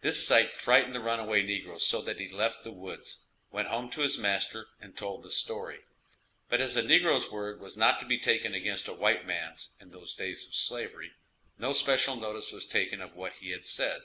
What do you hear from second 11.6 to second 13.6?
special notice was taken of what he